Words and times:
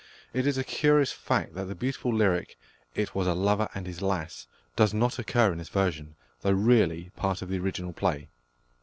It 0.33 0.47
is 0.47 0.57
a 0.57 0.63
curious 0.63 1.11
fact 1.11 1.53
that 1.53 1.65
the 1.65 1.75
beautiful 1.75 2.11
lyric, 2.11 2.57
"It 2.95 3.13
was 3.13 3.27
a 3.27 3.35
lover 3.35 3.69
and 3.75 3.85
his 3.85 4.01
lass," 4.01 4.47
does 4.75 4.95
not 4.95 5.19
occur 5.19 5.51
in 5.51 5.59
this 5.59 5.69
version, 5.69 6.15
though 6.41 6.49
really 6.53 7.11
part 7.15 7.43
of 7.43 7.49
the 7.49 7.59
original 7.59 7.93
play. 7.93 8.27